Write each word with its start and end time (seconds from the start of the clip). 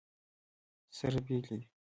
سره 0.97 1.19
بېلې 1.25 1.41
دي. 1.47 1.59